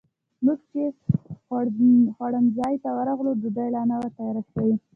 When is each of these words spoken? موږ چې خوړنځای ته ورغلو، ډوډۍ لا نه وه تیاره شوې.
موږ 0.45 0.59
چې 0.71 0.81
خوړنځای 2.15 2.75
ته 2.83 2.89
ورغلو، 2.97 3.31
ډوډۍ 3.41 3.67
لا 3.75 3.83
نه 3.89 3.95
وه 3.99 4.09
تیاره 4.17 4.41
شوې. 4.49 4.75